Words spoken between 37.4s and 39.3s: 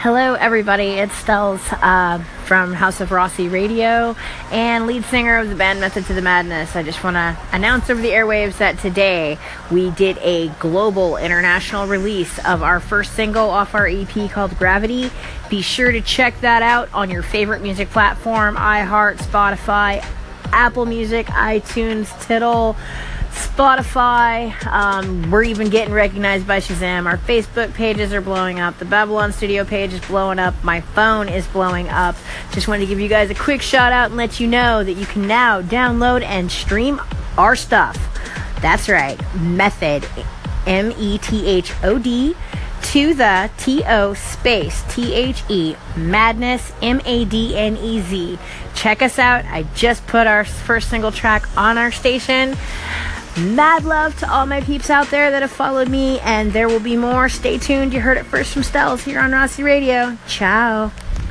stuff. That's right,